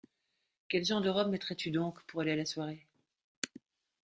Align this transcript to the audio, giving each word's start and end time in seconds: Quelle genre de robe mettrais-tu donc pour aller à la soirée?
Quelle 0.67 0.83
genre 0.83 1.01
de 1.01 1.11
robe 1.11 1.29
mettrais-tu 1.29 1.69
donc 1.69 2.01
pour 2.07 2.21
aller 2.21 2.31
à 2.31 2.35
la 2.35 2.45
soirée? 2.47 2.87